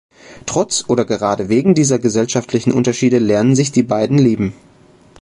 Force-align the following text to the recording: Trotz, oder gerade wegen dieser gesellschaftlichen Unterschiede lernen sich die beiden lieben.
Trotz, 0.47 0.85
oder 0.87 1.05
gerade 1.05 1.47
wegen 1.47 1.75
dieser 1.75 1.99
gesellschaftlichen 1.99 2.71
Unterschiede 2.71 3.19
lernen 3.19 3.55
sich 3.55 3.71
die 3.71 3.83
beiden 3.83 4.17
lieben. 4.17 4.53